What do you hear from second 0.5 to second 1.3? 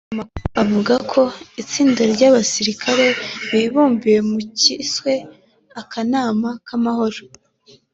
avuga ko